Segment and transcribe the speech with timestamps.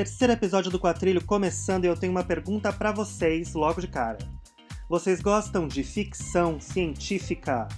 [0.00, 4.16] terceiro episódio do Quatrilho começando e eu tenho uma pergunta para vocês logo de cara.
[4.88, 7.68] Vocês gostam de ficção científica?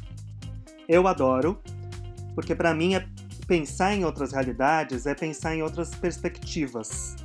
[0.89, 1.61] Eu adoro,
[2.33, 3.05] porque para mim é
[3.49, 7.17] pensar em outras realidades é pensar em outras perspectivas.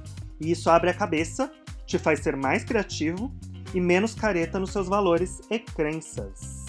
[0.42, 1.52] E isso abre a cabeça,
[1.86, 3.32] te faz ser mais criativo
[3.76, 6.66] e menos careta nos seus valores e crenças.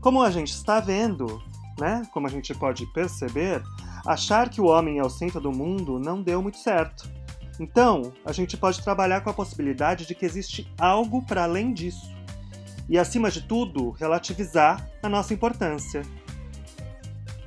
[0.00, 1.42] Como a gente está vendo,
[1.76, 2.06] né?
[2.12, 3.60] Como a gente pode perceber,
[4.06, 7.17] achar que o homem é o centro do mundo não deu muito certo.
[7.58, 12.14] Então, a gente pode trabalhar com a possibilidade de que existe algo para além disso.
[12.88, 16.02] E, acima de tudo, relativizar a nossa importância.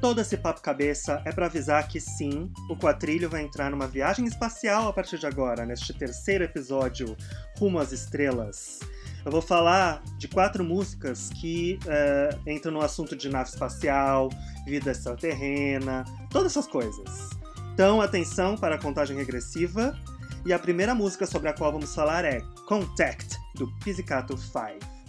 [0.01, 4.25] Todo esse papo cabeça é para avisar que sim, o Quatrilho vai entrar numa viagem
[4.25, 7.15] espacial a partir de agora, neste terceiro episódio
[7.59, 8.79] rumo às estrelas.
[9.23, 14.29] Eu vou falar de quatro músicas que uh, entram no assunto de nave espacial,
[14.65, 17.29] vida extraterrena, todas essas coisas.
[17.74, 19.98] Então, atenção para a contagem regressiva.
[20.46, 25.02] E a primeira música sobre a qual vamos falar é Contact, do Pizzicato 5.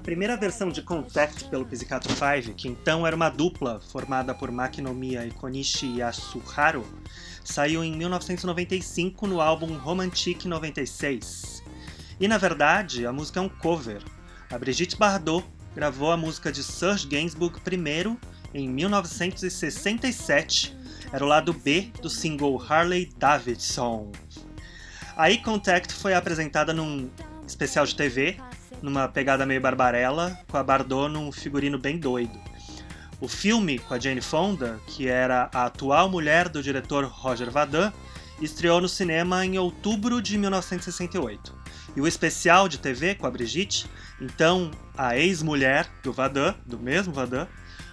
[0.00, 5.26] Primeira versão de Contact pelo Pizzicato 5, que então era uma dupla formada por Makinomiya
[5.26, 6.84] e Konishi Yasuharu,
[7.44, 11.62] saiu em 1995 no álbum Romantique 96.
[12.18, 14.02] E na verdade, a música é um cover.
[14.50, 18.18] A Brigitte Bardot gravou a música de Serge Gainsbourg primeiro
[18.52, 20.76] em 1967.
[21.12, 24.10] Era o lado B do single Harley Davidson.
[25.16, 27.10] Aí Contact foi apresentada num
[27.46, 28.36] especial de TV
[28.82, 32.38] numa pegada meio barbarella, com a Bardot num figurino bem doido.
[33.20, 37.92] O filme com a Jane Fonda, que era a atual mulher do diretor Roger Vadim,
[38.40, 41.54] estreou no cinema em outubro de 1968.
[41.94, 43.86] E o especial de TV com a Brigitte,
[44.20, 47.46] então a ex-mulher do Vadim, do mesmo Vadim,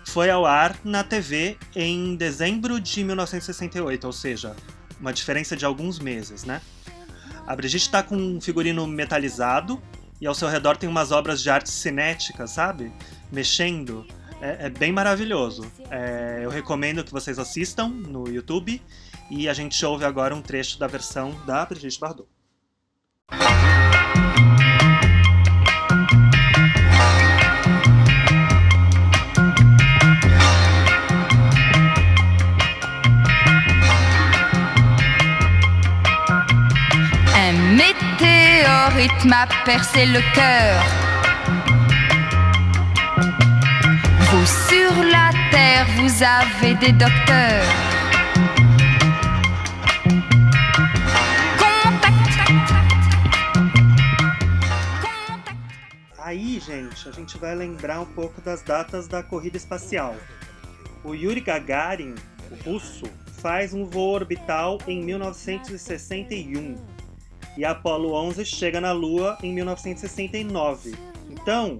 [0.05, 4.55] foi ao ar na TV em dezembro de 1968, ou seja,
[4.99, 6.61] uma diferença de alguns meses, né?
[7.45, 9.81] A Brigitte está com um figurino metalizado,
[10.19, 12.91] e ao seu redor tem umas obras de arte cinética, sabe?
[13.31, 14.05] Mexendo.
[14.41, 15.65] É, é bem maravilhoso.
[15.89, 18.81] É, eu recomendo que vocês assistam no YouTube
[19.29, 22.27] e a gente ouve agora um trecho da versão da Brigitte Bardot.
[38.89, 40.83] Rythme a percé le cœur.
[44.29, 47.65] Vous sur la terre, vous avez des docteurs.
[56.19, 60.15] Aí, gente, a gente vai lembrar um pouco das datas da corrida espacial.
[61.03, 62.15] O Yuri Gagarin,
[62.51, 63.05] o russo,
[63.41, 66.96] faz um voo orbital em 1961
[67.57, 70.95] e a Apollo 11 chega na Lua em 1969.
[71.29, 71.77] Então,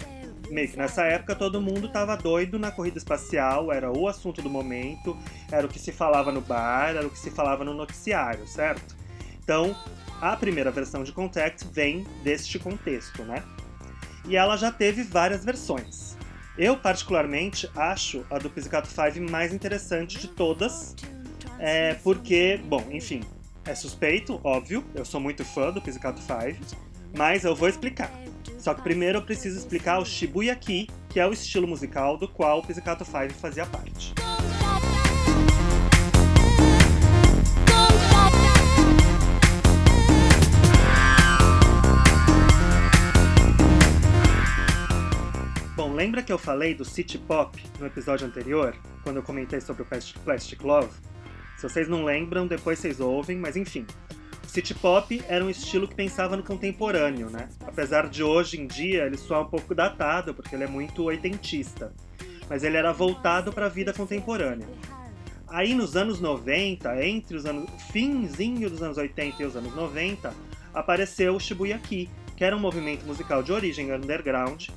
[0.49, 4.49] meio que nessa época todo mundo estava doido na corrida espacial, era o assunto do
[4.49, 5.15] momento,
[5.51, 8.97] era o que se falava no bar, era o que se falava no noticiário, certo?
[9.43, 9.75] Então,
[10.19, 13.44] a primeira versão de Contact vem deste contexto, né?
[14.25, 16.17] E ela já teve várias versões.
[16.57, 20.95] Eu, particularmente, acho a do Pizzicato 5 mais interessante de todas,
[21.59, 23.21] é, porque, bom, enfim,
[23.67, 26.78] é suspeito, óbvio, eu sou muito fã do Pizzicato 5,
[27.17, 28.09] mas eu vou explicar.
[28.57, 32.59] Só que primeiro eu preciso explicar o Shibuyaki, que é o estilo musical do qual
[32.59, 34.13] o Pizzicato 5 fazia parte.
[45.75, 49.83] Bom, lembra que eu falei do City Pop no episódio anterior, quando eu comentei sobre
[49.83, 51.17] o Plastic Love?
[51.57, 53.86] Se vocês não lembram, depois vocês ouvem, mas enfim.
[54.44, 57.50] O City Pop era um estilo que pensava no contemporâneo, né?
[57.65, 61.92] Apesar de hoje em dia ele soar um pouco datado, porque ele é muito oitentista.
[62.48, 64.68] Mas ele era voltado para a vida contemporânea.
[65.48, 70.33] Aí nos anos 90, entre os anos finzinho dos anos 80 e os anos 90,
[70.74, 74.68] apareceu o Shibuyaki, que era um movimento musical de origem underground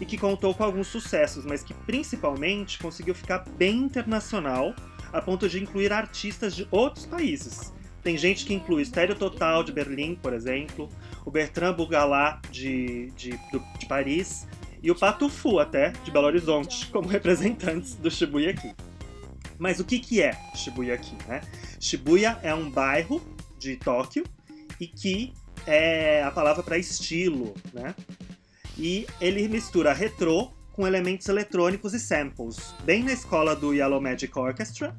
[0.00, 4.74] e que contou com alguns sucessos, mas que principalmente conseguiu ficar bem internacional
[5.12, 7.72] a ponto de incluir artistas de outros países.
[8.02, 10.88] Tem gente que inclui Estéreo Total de Berlim, por exemplo,
[11.24, 13.30] o Bertrand Bougalat de, de,
[13.78, 14.46] de Paris
[14.82, 18.74] e o Patufu até de Belo Horizonte como representantes do Shibuya Ki.
[19.58, 21.42] Mas o que, que é Shibuya Ki, né?
[21.78, 23.20] Shibuya é um bairro
[23.58, 24.24] de Tóquio
[24.80, 25.34] e Ki
[25.66, 27.94] é a palavra para estilo, né?
[28.78, 34.36] E ele mistura retrô com elementos eletrônicos e samples, bem na escola do Yellow Magic
[34.38, 34.96] Orchestra,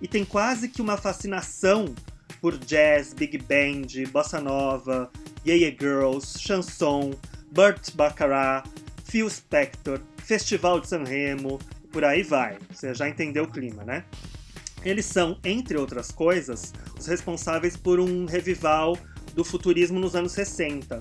[0.00, 1.94] e tem quase que uma fascinação
[2.40, 5.10] por jazz, big band, bossa nova,
[5.46, 7.14] Yeah Yeah Girls, chanson,
[7.50, 8.68] Burt Baccarat,
[9.04, 11.58] Phil Spector, Festival de San Remo,
[11.90, 12.58] por aí vai.
[12.70, 14.04] Você já entendeu o clima, né?
[14.84, 18.98] Eles são, entre outras coisas, os responsáveis por um revival
[19.34, 21.00] do futurismo nos anos 60.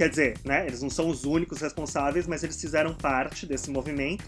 [0.00, 4.24] Quer dizer, né, eles não são os únicos responsáveis, mas eles fizeram parte desse movimento.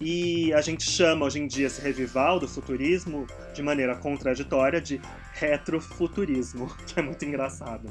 [0.00, 3.24] E a gente chama hoje em dia esse revival do futurismo,
[3.54, 5.00] de maneira contraditória, de
[5.34, 7.88] retrofuturismo, que é muito engraçado.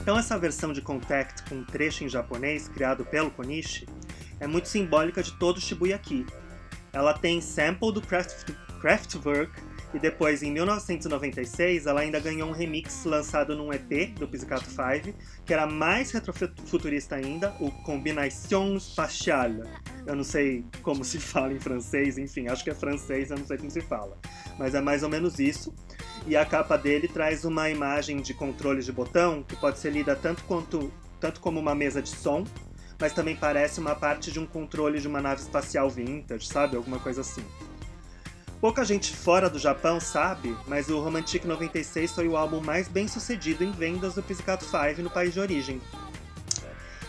[0.00, 3.86] Então essa versão de Contact com trecho em japonês criado pelo Konishi
[4.40, 6.24] é muito simbólica de todo o Shibuya Ki.
[6.92, 8.50] Ela tem sample do Kraft,
[8.80, 9.52] Kraftwerk
[9.94, 15.14] e depois, em 1996, ela ainda ganhou um remix lançado num EP do Pizzicato 5,
[15.44, 19.50] que era mais retrofuturista ainda, o Combination Spatial.
[20.06, 23.46] Eu não sei como se fala em francês, enfim, acho que é francês, eu não
[23.46, 24.16] sei como se fala.
[24.58, 25.74] Mas é mais ou menos isso.
[26.26, 30.16] E a capa dele traz uma imagem de controle de botão que pode ser lida
[30.16, 30.90] tanto, quanto,
[31.20, 32.44] tanto como uma mesa de som,
[33.02, 36.76] mas também parece uma parte de um controle de uma nave espacial vintage, sabe?
[36.76, 37.44] Alguma coisa assim.
[38.60, 43.08] Pouca gente fora do Japão sabe, mas o Romantic 96 foi o álbum mais bem
[43.08, 45.82] sucedido em vendas do Pizzicato 5 no país de origem.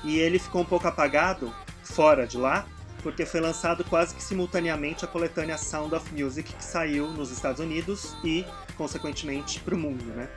[0.04, 1.54] E ele ficou um pouco apagado,
[1.84, 2.66] fora de lá,
[3.04, 7.60] porque foi lançado quase que simultaneamente a coletânea Sound of Music, que saiu nos Estados
[7.60, 8.44] Unidos e,
[8.76, 10.28] consequentemente, para o mundo, né?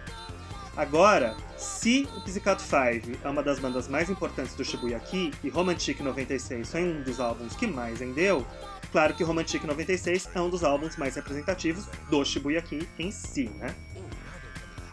[0.76, 5.48] Agora, se o Pizzicato 5 é uma das bandas mais importantes do Shibuya Ki e
[5.48, 8.46] Romantic 96 foi um dos álbuns que mais vendeu,
[8.92, 13.48] claro que Romantic 96 é um dos álbuns mais representativos do Shibuya Ki em si,
[13.56, 13.74] né?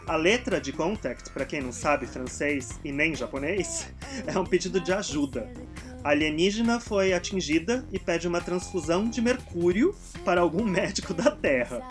[0.06, 3.92] A letra de Contact, para quem não sabe francês e nem japonês,
[4.26, 5.50] é um pedido de ajuda.
[6.02, 9.94] A alienígena foi atingida e pede uma transfusão de mercúrio
[10.24, 11.86] para algum médico da Terra.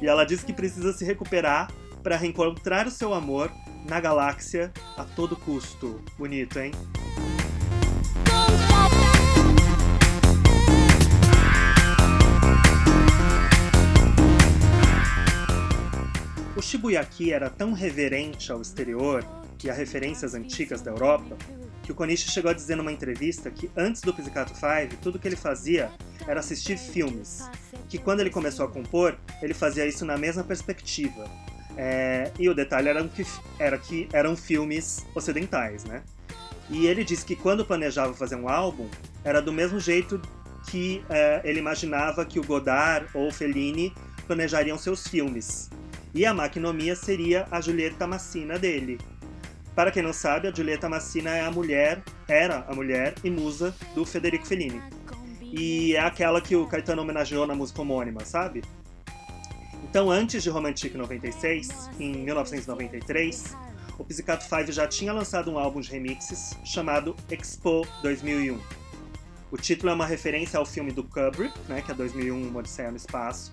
[0.00, 1.70] E ela diz que precisa se recuperar
[2.04, 3.50] para reencontrar o seu amor
[3.88, 6.04] na galáxia a todo custo.
[6.18, 6.70] Bonito, hein?
[16.54, 19.26] O Shibuyaki era tão reverente ao exterior
[19.64, 21.34] e a referências antigas da Europa
[21.82, 25.26] que o Konishi chegou a dizer numa entrevista que antes do Pizzicato 5, tudo que
[25.26, 25.90] ele fazia
[26.26, 27.48] era assistir filmes.
[27.88, 31.24] Que quando ele começou a compor, ele fazia isso na mesma perspectiva.
[31.76, 33.26] É, e o detalhe era que,
[33.58, 36.02] era que eram filmes ocidentais, né?
[36.70, 38.88] E ele disse que quando planejava fazer um álbum,
[39.22, 40.20] era do mesmo jeito
[40.70, 43.92] que é, ele imaginava que o Godard ou Fellini
[44.26, 45.70] planejariam seus filmes.
[46.14, 48.98] E a Maquinomia seria a Julieta Massina dele.
[49.74, 53.74] Para quem não sabe, a Julieta Massina é a mulher, era a mulher e musa
[53.94, 54.80] do Federico Fellini.
[55.42, 58.62] E é aquela que o Caetano homenageou na música homônima, sabe?
[59.94, 63.56] Então, antes de Romantic 96, em 1993,
[63.96, 68.58] o Pizzicato 5 já tinha lançado um álbum de remixes chamado Expo 2001.
[69.52, 72.90] O título é uma referência ao filme do Kubrick, né, que é 2001, Uma Odisseia
[72.90, 73.52] no Espaço,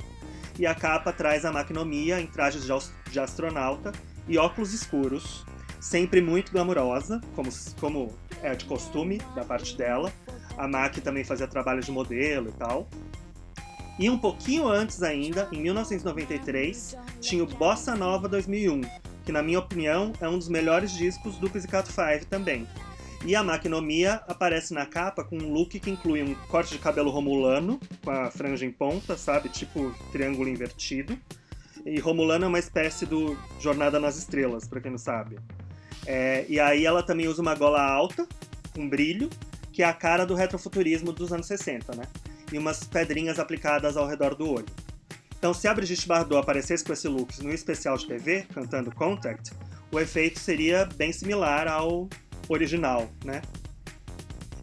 [0.57, 3.91] e a capa traz a Maquinomia em trajes de, astronauta
[4.27, 5.45] e óculos escuros,
[5.79, 10.12] sempre muito glamurosa, como, como é de costume da parte dela.
[10.57, 12.89] A Mac também fazia trabalho de modelo e tal.
[14.00, 18.81] E um pouquinho antes ainda, em 1993, tinha o Bossa Nova 2001,
[19.25, 22.67] que na minha opinião é um dos melhores discos do Pizzicato 5 também.
[23.24, 27.12] E a Maquinomia aparece na capa com um look que inclui um corte de cabelo
[27.12, 29.50] romulano, com a franja em ponta, sabe?
[29.50, 31.17] Tipo triângulo invertido.
[31.86, 35.38] E Romulano é uma espécie do Jornada nas Estrelas, pra quem não sabe.
[36.05, 38.27] É, e aí ela também usa uma gola alta,
[38.74, 39.29] com brilho,
[39.71, 42.07] que é a cara do retrofuturismo dos anos 60, né?
[42.51, 44.65] E umas pedrinhas aplicadas ao redor do olho.
[45.38, 49.51] Então, se a Brigitte Bardot aparecesse com esse look no especial de TV, cantando Contact,
[49.91, 52.08] o efeito seria bem similar ao
[52.48, 53.41] original, né?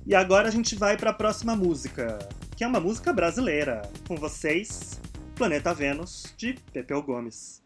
[0.07, 2.19] E agora a gente vai para a próxima música,
[2.57, 3.83] que é uma música brasileira.
[4.07, 5.01] Com vocês,
[5.35, 7.63] Planeta Vênus, de Pepeu Gomes.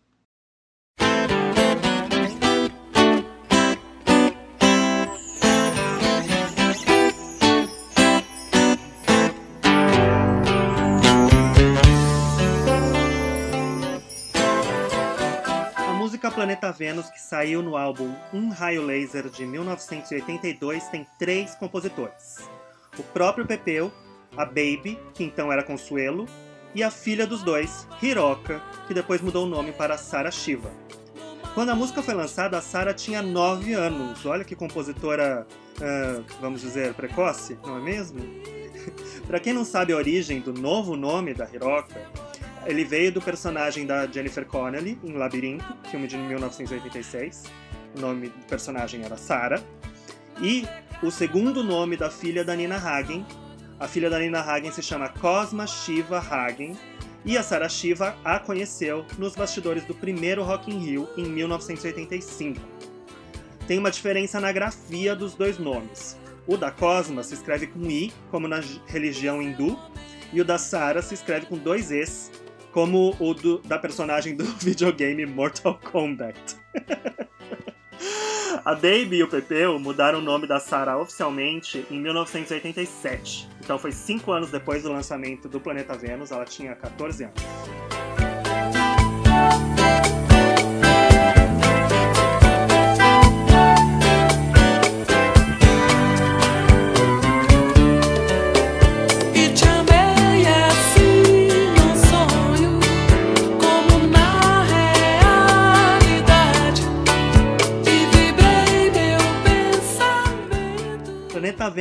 [16.43, 22.51] Planeta Vênus, que saiu no álbum Um Raio Laser de 1982, tem três compositores:
[22.99, 23.93] o próprio Pepeu,
[24.37, 26.27] a Baby, que então era Consuelo,
[26.75, 30.69] e a filha dos dois, Hiroka, que depois mudou o nome para Sara Shiva.
[31.55, 34.27] Quando a música foi lançada, a Sara tinha 9 anos.
[34.27, 35.47] Olha que compositora,
[35.77, 38.19] uh, vamos dizer, precoce, não é mesmo?
[39.29, 42.01] Para quem não sabe a origem do novo nome da Hiroka,
[42.67, 47.45] ele veio do personagem da Jennifer Connelly em Labirinto, filme de 1986.
[47.97, 49.63] O nome do personagem era Sarah.
[50.41, 50.67] E
[51.03, 53.27] o segundo nome da filha da Nina Hagen.
[53.79, 56.77] A filha da Nina Hagen se chama Cosma Shiva Hagen.
[57.25, 62.61] E a Sarah Shiva a conheceu nos bastidores do primeiro Rock in Rio em 1985.
[63.67, 66.17] Tem uma diferença na grafia dos dois nomes.
[66.47, 69.79] O da Cosma se escreve com I, como na religião hindu,
[70.33, 72.33] e o da Sarah se escreve com dois Es,
[72.73, 76.37] como o do, da personagem do videogame Mortal Kombat.
[78.65, 83.49] A Baby e o Pepeu mudaram o nome da Sarah oficialmente em 1987.
[83.61, 88.22] Então foi cinco anos depois do lançamento do Planeta Vênus, ela tinha 14 anos.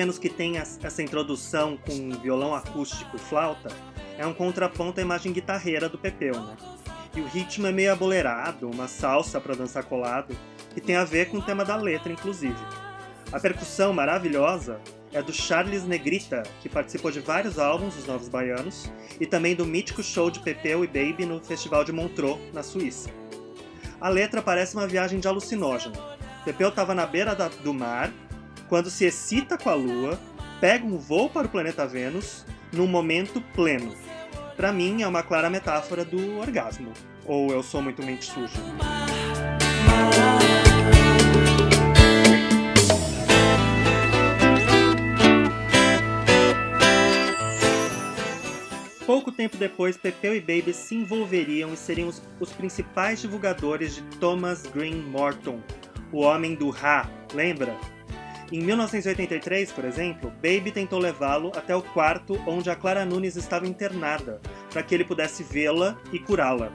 [0.01, 3.69] Vênus, que tem essa introdução com violão acústico e flauta,
[4.17, 6.57] é um contraponto à imagem guitarreira do Pepeu, né?
[7.15, 10.35] E o ritmo é meio abolerado, uma salsa para dançar colado,
[10.73, 12.55] que tem a ver com o tema da letra, inclusive.
[13.31, 14.81] A percussão maravilhosa
[15.13, 19.67] é do Charles Negrita, que participou de vários álbuns dos Novos Baianos, e também do
[19.67, 23.11] mítico show de Pepeu e Baby no Festival de Montreux, na Suíça.
[23.99, 25.95] A letra parece uma viagem de alucinógeno.
[26.43, 28.11] Pepeu estava na beira da- do mar,
[28.71, 30.17] quando se excita com a Lua,
[30.61, 33.93] pega um voo para o planeta Vênus, num momento pleno.
[34.55, 36.93] Pra mim, é uma clara metáfora do orgasmo.
[37.25, 38.53] Ou eu sou muito mente suja.
[49.05, 54.01] Pouco tempo depois, Pepeu e Baby se envolveriam e seriam os, os principais divulgadores de
[54.17, 55.59] Thomas Green Morton,
[56.09, 57.75] o homem do Ra, lembra?
[58.51, 63.65] Em 1983, por exemplo, Baby tentou levá-lo até o quarto onde a Clara Nunes estava
[63.65, 66.69] internada, para que ele pudesse vê-la e curá-la.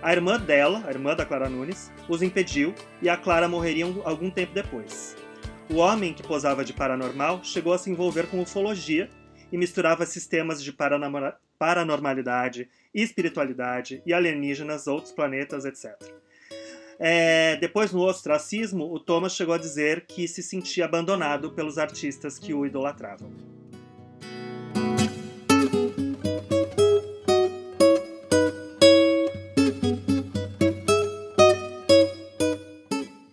[0.00, 4.02] A irmã dela, a irmã da Clara Nunes, os impediu e a Clara morreria um-
[4.04, 5.16] algum tempo depois.
[5.68, 9.10] O homem que posava de paranormal chegou a se envolver com ufologia
[9.50, 10.72] e misturava sistemas de
[11.58, 15.96] paranormalidade, espiritualidade e alienígenas, outros planetas, etc.
[16.98, 22.38] É, depois, no ostracismo, o Thomas chegou a dizer que se sentia abandonado pelos artistas
[22.38, 23.30] que o idolatravam.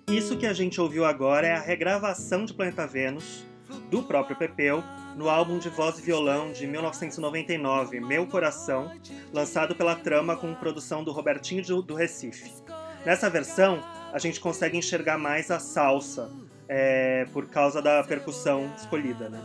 [0.08, 3.46] Isso que a gente ouviu agora é a regravação de Planeta Vênus,
[3.90, 4.84] do próprio Pepeu,
[5.16, 8.92] no álbum de voz e violão de 1999, Meu Coração,
[9.32, 12.63] lançado pela Trama com produção do Robertinho do- do Recife.
[13.06, 13.84] Nessa versão,
[14.14, 16.32] a gente consegue enxergar mais a salsa,
[16.68, 19.40] é, por causa da percussão escolhida, né?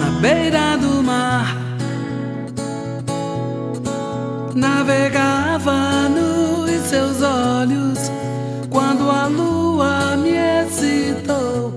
[0.00, 1.56] na beira do mar.
[4.54, 7.98] Navegava nos seus olhos
[8.70, 11.72] quando a lua me excitou.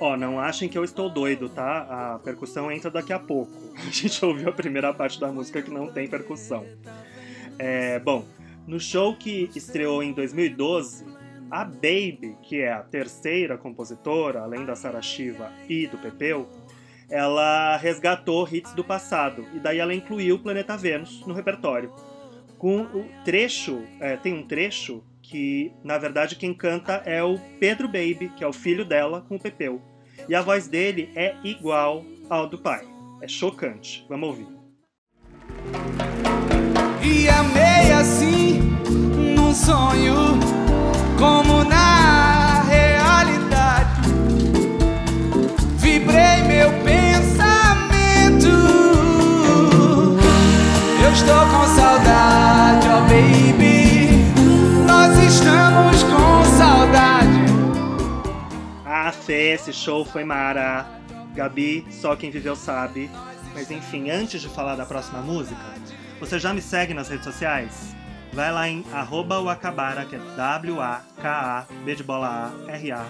[0.00, 2.14] Ó, não achem que eu estou doido, tá?
[2.14, 3.52] A percussão entra daqui a pouco.
[3.76, 6.64] A gente ouviu a primeira parte da música que não tem percussão.
[7.58, 8.24] É, bom,
[8.66, 11.04] no show que estreou em 2012,
[11.50, 16.48] a Baby, que é a terceira compositora, além da Sarah Shiva e do Pepeu,
[17.10, 21.92] ela resgatou hits do passado e daí ela incluiu o Planeta Vênus no repertório.
[22.58, 27.86] Com o trecho, é, tem um trecho que, na verdade, quem canta é o Pedro
[27.86, 29.80] Baby, que é o filho dela, com o Pepeu.
[30.28, 32.86] E a voz dele é igual ao do pai.
[33.22, 34.04] É chocante.
[34.08, 34.57] Vamos ouvir.
[37.10, 38.60] E amei assim,
[39.34, 40.38] num sonho,
[41.18, 44.02] como na realidade.
[45.78, 48.46] Vibrei meu pensamento.
[51.02, 54.08] Eu estou com saudade, ó baby.
[54.86, 57.46] Nós estamos com saudade.
[58.84, 60.86] Ah, Fê, esse show foi mara.
[61.34, 63.10] Gabi, só quem viveu sabe.
[63.54, 65.56] Mas enfim, antes de falar da próxima música,
[66.18, 67.94] você já me segue nas redes sociais?
[68.32, 68.84] vai lá em
[69.44, 73.04] wakabara, que é W-A-K-A-B de bola A-R-A,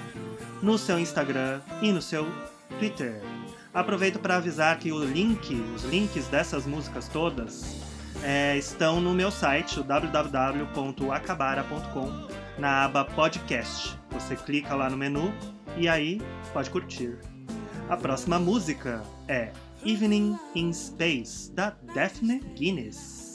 [0.63, 2.27] no seu Instagram e no seu
[2.79, 3.21] Twitter.
[3.75, 7.77] Aproveito para avisar que o link, os links dessas músicas todas
[8.23, 13.99] é, estão no meu site, www.acabara.com, na aba podcast.
[14.11, 15.35] Você clica lá no menu
[15.77, 16.23] e aí
[16.53, 17.19] pode curtir.
[17.89, 19.51] A próxima música é
[19.85, 23.28] Evening in Space, da Daphne Guinness.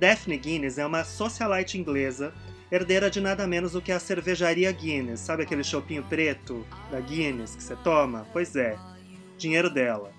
[0.00, 2.32] Daphne Guinness é uma socialite inglesa,
[2.72, 5.20] herdeira de nada menos do que a cervejaria Guinness.
[5.20, 8.26] Sabe aquele chopinho preto da Guinness que você toma?
[8.32, 8.78] Pois é,
[9.36, 10.10] dinheiro dela.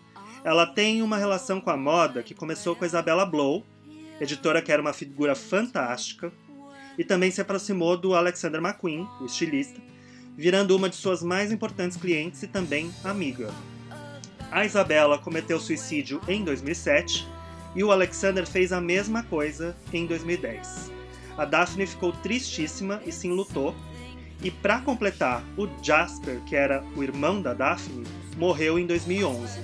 [0.44, 3.66] Ela tem uma relação com a moda que começou com a Isabella Blow,
[4.20, 6.32] editora que era uma figura fantástica,
[6.96, 9.82] e também se aproximou do Alexander McQueen, o estilista,
[10.38, 13.52] virando uma de suas mais importantes clientes e também amiga.
[14.52, 17.41] A Isabella cometeu suicídio em 2007
[17.76, 20.92] e o Alexander fez a mesma coisa em 2010.
[21.38, 23.76] A Daphne ficou tristíssima e se enlutou,
[24.44, 28.06] e para completar, o Jasper, que era o irmão da Daphne,
[28.38, 29.60] morreu em 2011.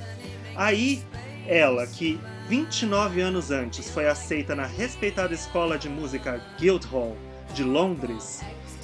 [0.56, 1.04] Aí,
[1.48, 7.18] ela, que 29 anos antes foi aceita na respeitada escola de música Guildhall
[7.54, 8.42] de Londres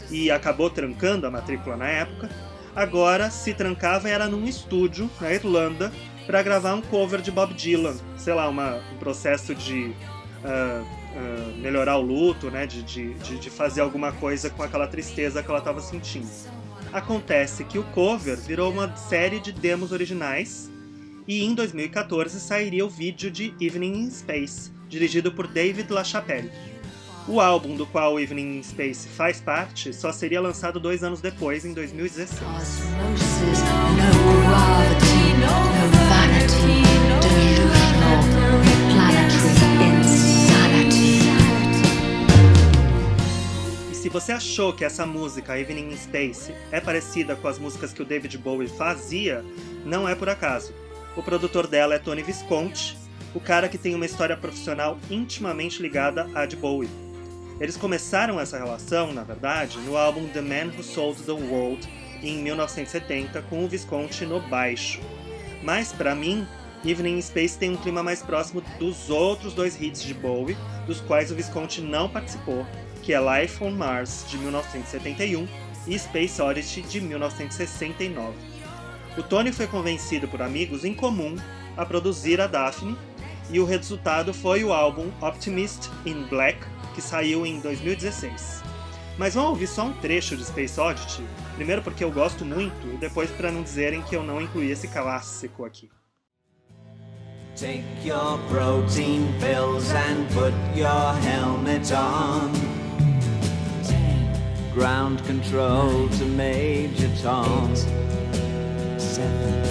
[0.10, 2.30] e acabou trancando a matrícula na época,
[2.76, 5.92] agora se trancava era num estúdio na Irlanda
[6.26, 9.94] para gravar um cover de Bob Dylan, sei lá, uma, um processo de
[10.44, 10.84] ah,
[11.16, 15.50] ah, melhorar o luto, né, de, de, de fazer alguma coisa com aquela tristeza que
[15.50, 16.28] ela estava sentindo.
[16.92, 20.72] Acontece que o cover virou uma série de demos originais
[21.28, 26.52] e em 2014 sairia o vídeo de Evening in Space, dirigido por David LaChapelle.
[27.28, 31.64] O álbum do qual Evening in Space faz parte só seria lançado dois anos depois,
[31.64, 32.42] em 2016.
[44.04, 48.02] Se você achou que essa música, Evening in Space, é parecida com as músicas que
[48.02, 49.46] o David Bowie fazia,
[49.86, 50.74] não é por acaso.
[51.16, 52.98] O produtor dela é Tony Visconti,
[53.34, 56.90] o cara que tem uma história profissional intimamente ligada à de Bowie.
[57.62, 61.88] Eles começaram essa relação, na verdade, no álbum The Man Who Sold the World,
[62.22, 65.00] em 1970, com o Visconti no baixo.
[65.64, 66.46] Mas, para mim,
[66.84, 71.00] Evening in Space tem um clima mais próximo dos outros dois hits de Bowie, dos
[71.00, 72.66] quais o Visconti não participou,
[73.04, 75.48] que é Life on Mars, de 1971,
[75.86, 78.34] e Space Oddity, de 1969.
[79.18, 81.36] O Tony foi convencido por amigos em comum
[81.78, 82.98] a produzir a Daphne,
[83.50, 86.58] e o resultado foi o álbum Optimist in Black,
[86.96, 88.64] que saiu em 2016.
[89.18, 91.24] Mas vamos ouvir só um trecho de Space Oddity,
[91.56, 94.88] primeiro porque eu gosto muito, e depois para não dizerem que eu não incluí esse
[94.88, 95.90] clássico aqui.
[97.56, 102.73] Take your protein pills and put your helmet on.
[104.74, 107.76] Ground control to Major Tom.
[108.98, 109.64] Seven,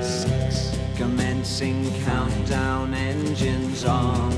[0.00, 0.70] six.
[0.96, 4.30] Commencing countdown, engines on.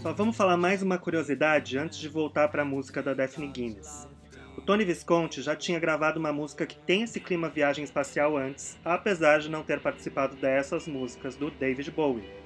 [0.00, 4.08] Só vamos falar mais uma curiosidade antes de voltar para a música da Daphne Guinness.
[4.56, 8.78] O Tony Visconti já tinha gravado uma música que tem esse clima viagem espacial antes,
[8.82, 12.41] apesar de não ter participado dessas músicas do David Bowie.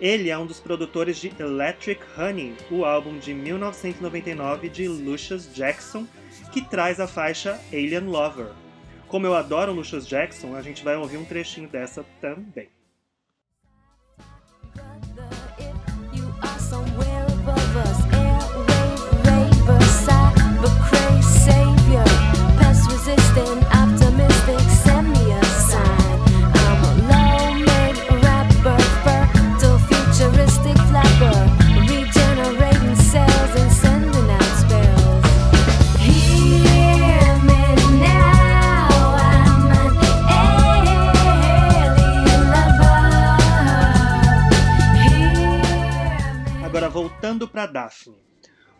[0.00, 6.06] Ele é um dos produtores de Electric Honey, o álbum de 1999 de Lucius Jackson,
[6.50, 8.52] que traz a faixa Alien Lover.
[9.06, 12.70] Como eu adoro Lucius Jackson, a gente vai ouvir um trechinho dessa também.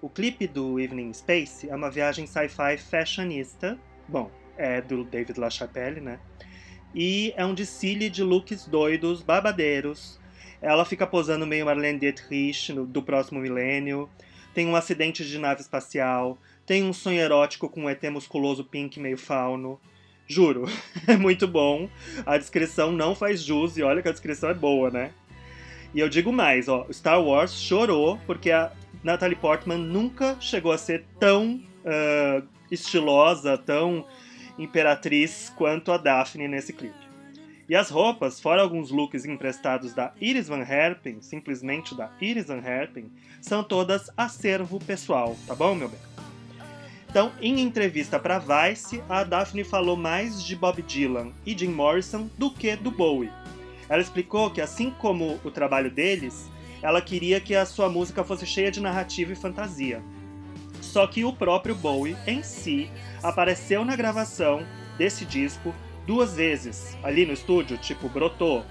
[0.02, 6.00] O clipe do Evening Space é uma viagem sci-fi fashionista, bom, é do David LaChapelle,
[6.00, 6.18] né?
[6.94, 10.18] E é um desfile de looks doidos, babadeiros.
[10.62, 14.08] Ela fica posando meio Marlene Dietrich no- do próximo milênio.
[14.54, 16.36] Tem um acidente de nave espacial.
[16.66, 19.78] Tem um sonho erótico com um ET musculoso pink meio fauno.
[20.26, 20.64] Juro,
[21.06, 21.88] é muito bom.
[22.26, 25.12] A descrição não faz jus e olha que a descrição é boa, né?
[25.94, 30.78] E eu digo mais, ó, Star Wars chorou porque a Natalie Portman nunca chegou a
[30.78, 34.06] ser tão ah, estilosa, tão
[34.58, 37.10] imperatriz quanto a Daphne nesse clipe.
[37.68, 42.58] E as roupas, fora alguns looks emprestados da Iris Van Herpen, simplesmente da Iris Van
[42.58, 43.10] Herpen,
[43.40, 46.00] são todas acervo pessoal, tá bom, meu bem?
[47.08, 52.28] Então, em entrevista para Vice, a Daphne falou mais de Bob Dylan e Jim Morrison
[52.36, 53.32] do que do Bowie.
[53.88, 56.48] Ela explicou que, assim como o trabalho deles,
[56.82, 60.02] ela queria que a sua música fosse cheia de narrativa e fantasia.
[60.80, 62.90] Só que o próprio Bowie, em si,
[63.22, 64.64] apareceu na gravação
[64.96, 65.74] desse disco
[66.06, 68.64] duas vezes, ali no estúdio, tipo, brotou.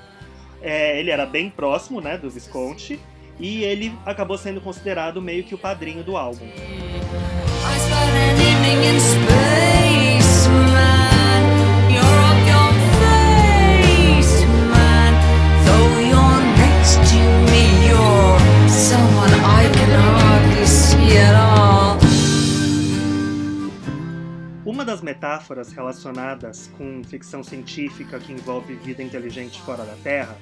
[0.61, 2.99] É, ele era bem próximo, né, do Visconti,
[3.39, 6.49] e ele acabou sendo considerado meio que o padrinho do álbum.
[9.31, 9.38] I
[24.89, 30.35] das metáforas relacionadas com ficção científica que envolve vida inteligente fora da Terra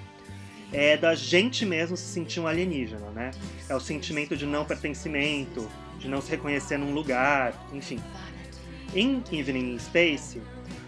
[0.71, 3.31] é da gente mesmo se sentir um alienígena, né?
[3.67, 7.99] É o sentimento de não pertencimento, de não se reconhecer num lugar, enfim.
[8.95, 10.41] Em Evening in Space,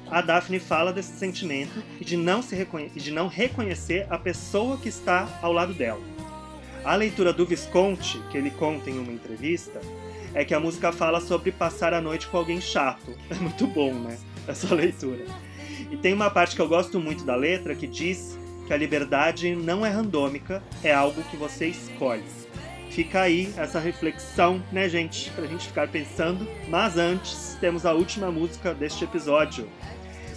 [0.09, 4.77] a Daphne fala desse sentimento e de não, se reconhe- de não reconhecer a pessoa
[4.77, 6.01] que está ao lado dela.
[6.85, 9.81] A leitura do Visconti, que ele conta em uma entrevista,
[10.33, 13.15] é que a música fala sobre passar a noite com alguém chato.
[13.29, 14.17] É muito bom, né?
[14.47, 15.25] Essa leitura.
[15.91, 18.37] E tem uma parte que eu gosto muito da letra que diz
[18.67, 22.23] que a liberdade não é randômica, é algo que você escolhe.
[22.89, 25.29] Fica aí essa reflexão, né, gente?
[25.31, 26.47] Pra gente ficar pensando.
[26.67, 29.69] Mas antes, temos a última música deste episódio: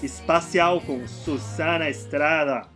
[0.03, 2.69] Espacial com Susana Estrada.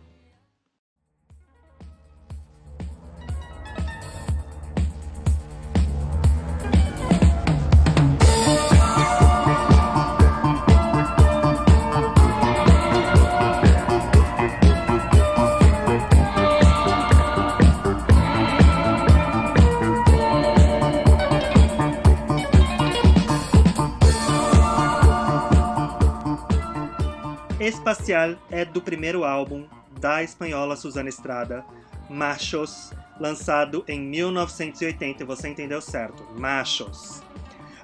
[27.67, 29.67] Espacial é do primeiro álbum
[29.99, 31.65] da espanhola Susana Estrada,
[32.09, 37.21] Machos, lançado em 1980, e você entendeu certo, Machos.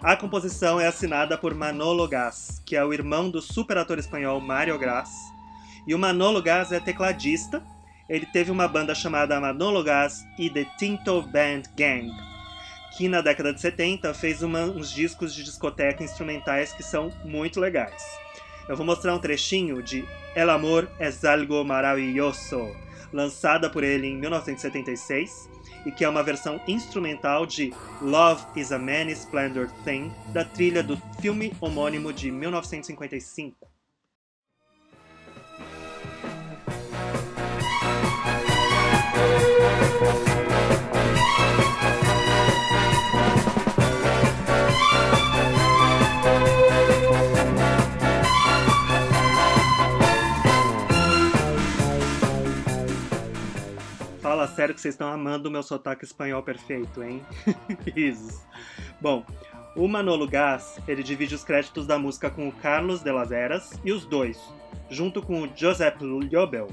[0.02, 4.40] A composição é assinada por Manolo Gas, que é o irmão do super ator espanhol
[4.40, 5.10] Mario Gas.
[5.86, 7.62] E o Manolo Gas é tecladista.
[8.08, 12.10] Ele teve uma banda chamada Manolo Gas e The Tinto Band Gang,
[12.98, 17.60] que na década de 70 fez uma- uns discos de discoteca instrumentais que são muito
[17.60, 18.02] legais.
[18.68, 22.74] Eu vou mostrar um trechinho de El Amor es algo maravilloso,
[23.12, 25.50] lançada por ele em 1976,
[25.86, 30.82] e que é uma versão instrumental de Love is a Many Splendor Thing, da trilha
[30.82, 33.73] do filme homônimo de 1955.
[54.24, 57.22] Fala sério que vocês estão amando o meu sotaque espanhol perfeito, hein?
[57.94, 58.40] Risos.
[59.02, 59.26] Bom,
[59.76, 63.78] o Manolo Gas, ele divide os créditos da música com o Carlos de las Heras
[63.84, 64.40] e os dois,
[64.90, 66.70] junto com o Josep Llobel,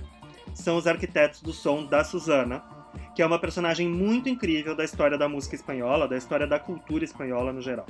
[0.55, 2.63] são os arquitetos do som da Susana,
[3.17, 7.03] que é uma personagem muito incrível da história da música espanhola, da história da cultura
[7.03, 7.87] espanhola no geral.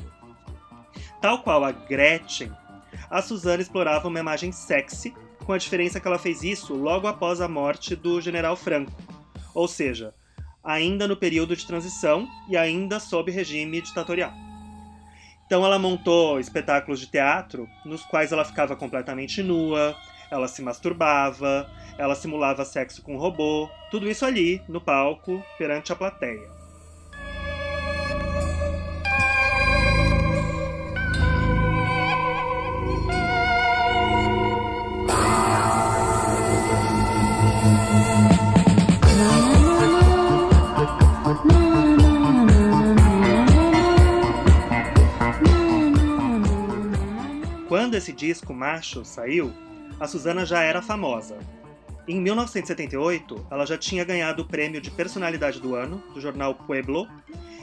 [1.21, 2.51] Tal qual a Gretchen,
[3.11, 7.43] a Susana explorava uma imagem sexy, com a diferença que ela fez isso logo após
[7.43, 9.10] a morte do General Franco,
[9.55, 10.15] ou seja,
[10.63, 14.33] ainda no período de transição e ainda sob regime ditatorial.
[15.47, 19.97] Então ela montou espetáculos de teatro nos quais ela ficava completamente nua,
[20.31, 25.93] ela se masturbava, ela simulava sexo com um robô, tudo isso ali no palco perante
[25.93, 26.60] a plateia.
[48.01, 49.53] Esse disco Macho saiu,
[49.99, 51.39] a Susana já era famosa.
[52.09, 57.07] Em 1978, ela já tinha ganhado o prêmio de personalidade do ano do jornal Pueblo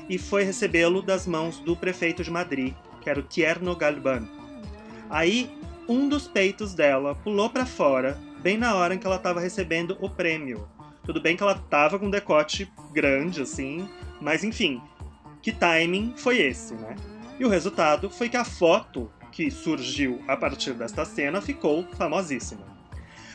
[0.08, 4.28] e foi recebê-lo das mãos do prefeito de Madrid, que era o Tierno Galban.
[5.10, 5.50] Aí,
[5.90, 9.98] um dos peitos dela pulou pra fora, bem na hora em que ela estava recebendo
[10.00, 10.68] o prêmio.
[11.04, 13.90] Tudo bem que ela tava com um decote grande, assim,
[14.22, 14.82] mas enfim,
[15.42, 16.96] que timing foi esse, né?
[17.40, 22.66] E o resultado foi que a foto que surgiu a partir desta cena ficou famosíssima.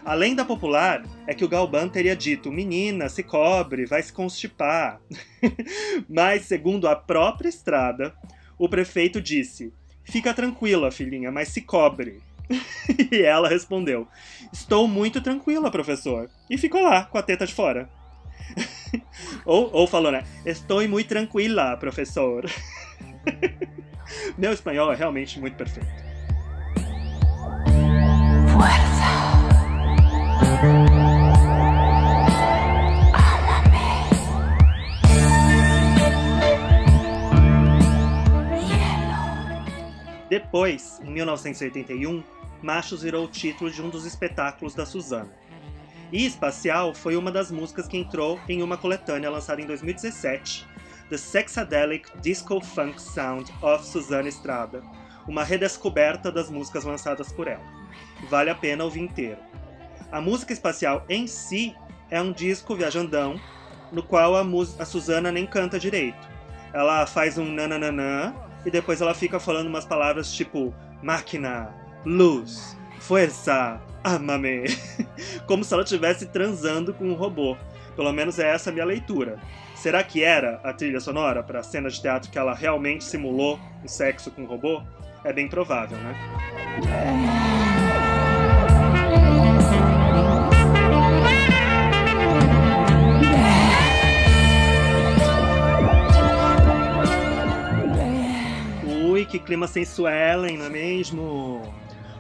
[0.04, 5.00] A lenda popular é que o Galban teria dito: menina, se cobre, vai se constipar.
[6.10, 8.12] mas, segundo a própria estrada,
[8.58, 12.20] o prefeito disse: fica tranquila, filhinha, mas se cobre.
[13.12, 14.08] e ela respondeu:
[14.52, 16.28] Estou muito tranquila, professor.
[16.50, 17.88] E ficou lá, com a teta de fora.
[19.46, 20.24] ou, ou falou, né?
[20.44, 22.44] Estou muito tranquila, professor.
[24.36, 26.02] Meu espanhol é realmente muito perfeito.
[40.28, 42.22] Depois, em 1981,
[42.62, 45.30] Machos virou o título de um dos espetáculos da Suzana.
[46.10, 50.66] E Espacial foi uma das músicas que entrou em uma coletânea lançada em 2017,
[51.12, 54.82] The Sexadelic Disco Funk Sound of Suzana Estrada,
[55.28, 57.60] uma redescoberta das músicas lançadas por ela.
[58.30, 59.36] Vale a pena ouvir inteiro.
[60.10, 61.76] A música espacial em si
[62.08, 63.38] é um disco viajandão,
[63.92, 64.42] no qual a,
[64.78, 66.26] a Suzana nem canta direito.
[66.72, 71.74] Ela faz um nananana e depois ela fica falando umas palavras tipo máquina,
[72.06, 74.64] luz, força, amame.
[75.46, 77.54] Como se ela estivesse transando com um robô.
[77.94, 79.38] Pelo menos é essa a minha leitura.
[79.82, 83.58] Será que era a trilha sonora para a cena de teatro que ela realmente simulou
[83.82, 84.80] o sexo com um robô?
[85.24, 86.14] É bem provável, né?
[99.10, 101.60] Ui, que clima sensual, hein, não é mesmo?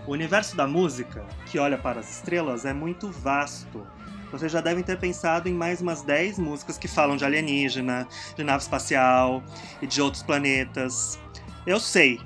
[0.04, 3.86] O universo da música, que olha para as estrelas, é muito vasto.
[4.32, 8.42] Vocês já devem ter pensado em mais umas 10 músicas que falam de alienígena, de
[8.42, 9.42] nave espacial
[9.82, 11.18] e de outros planetas.
[11.66, 12.18] Eu sei.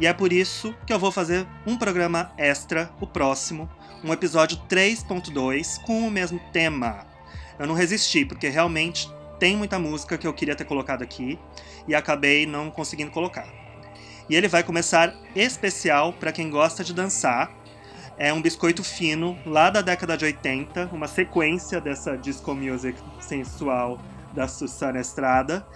[0.00, 3.68] E é por isso que eu vou fazer um programa extra, o próximo,
[4.02, 7.06] um episódio 3.2 com o mesmo tema.
[7.58, 11.38] Eu não resisti, porque realmente tem muita música que eu queria ter colocado aqui
[11.86, 13.46] e acabei não conseguindo colocar.
[14.28, 17.55] E ele vai começar especial para quem gosta de dançar.
[18.18, 24.00] É um biscoito fino lá da década de 80, uma sequência dessa disco music sensual
[24.32, 25.66] da Susana Estrada.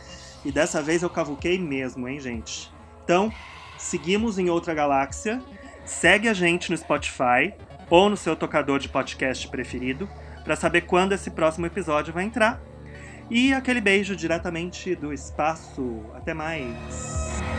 [0.43, 2.73] E dessa vez eu cavuquei mesmo, hein, gente?
[3.05, 3.31] Então,
[3.77, 5.43] seguimos em outra galáxia.
[5.85, 7.53] Segue a gente no Spotify
[7.91, 10.09] ou no seu tocador de podcast preferido
[10.43, 12.61] para saber quando esse próximo episódio vai entrar.
[13.29, 16.01] E aquele beijo diretamente do espaço.
[16.15, 17.50] Até mais!